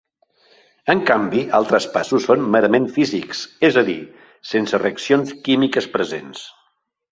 En 0.93 1.01
canvi 1.09 1.43
altres 1.57 1.85
passos 1.97 2.25
són 2.31 2.47
merament 2.55 2.89
físics, 2.97 3.43
és 3.71 3.79
a 3.83 3.85
dir, 3.91 3.99
sense 4.55 4.83
reaccions 4.85 5.37
químiques 5.51 5.93
presents. 5.99 6.45